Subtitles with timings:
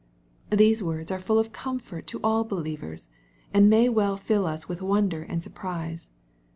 [0.49, 3.07] These words are full of comfort to all believers,
[3.53, 6.13] and may well fill us with wonder and surprise.